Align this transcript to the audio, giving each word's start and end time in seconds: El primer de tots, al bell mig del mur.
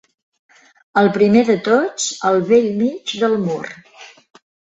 El 1.01 1.09
primer 1.17 1.43
de 1.49 1.57
tots, 1.67 2.07
al 2.31 2.41
bell 2.53 2.67
mig 2.81 3.15
del 3.25 3.37
mur. 3.45 3.61